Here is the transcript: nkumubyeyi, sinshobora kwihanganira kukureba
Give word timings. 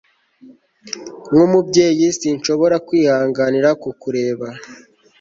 nkumubyeyi, 1.29 2.05
sinshobora 2.19 2.75
kwihanganira 2.87 3.69
kukureba 3.81 4.47